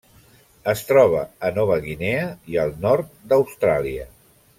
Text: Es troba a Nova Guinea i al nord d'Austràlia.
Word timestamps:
Es 0.71 0.79
troba 0.91 1.19
a 1.49 1.51
Nova 1.57 1.77
Guinea 1.83 2.23
i 2.55 2.61
al 2.63 2.73
nord 2.87 3.13
d'Austràlia. 3.33 4.09